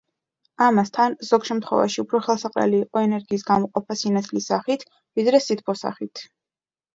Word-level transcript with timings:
ამასთან, 0.67 1.15
ზოგ 1.27 1.43
შემთხვევაში 1.49 1.99
უფრო 2.03 2.21
ხელსაყრელი 2.27 2.79
იყო 2.85 3.03
ენერგიის 3.09 3.45
გამოყოფა 3.51 3.99
სინათლის 4.01 4.49
სახით, 4.53 4.87
ვიდრე 5.21 5.43
სითბოს 5.51 5.85
სახით. 5.87 6.25